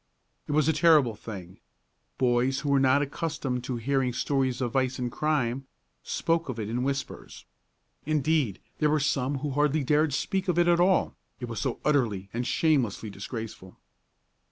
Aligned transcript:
It 0.47 0.53
was 0.53 0.67
a 0.67 0.73
terrible 0.73 1.13
thing. 1.13 1.59
Boys 2.17 2.61
who 2.61 2.69
were 2.69 2.79
not 2.79 3.03
accustomed 3.03 3.63
to 3.65 3.75
hearing 3.75 4.13
stories 4.13 4.59
of 4.59 4.73
vice 4.73 4.97
and 4.97 5.11
crime, 5.11 5.67
spoke 6.01 6.49
of 6.49 6.59
it 6.59 6.69
in 6.71 6.81
whispers. 6.81 7.45
Indeed, 8.03 8.59
there 8.79 8.89
were 8.89 8.99
some 8.99 9.37
who 9.45 9.51
hardly 9.51 9.83
dared 9.83 10.11
speak 10.11 10.47
of 10.47 10.57
it 10.57 10.67
at 10.67 10.79
all, 10.79 11.15
it 11.39 11.45
was 11.45 11.61
so 11.61 11.79
utterly 11.85 12.29
and 12.33 12.47
shamelessly 12.47 13.11
disgraceful. 13.11 13.77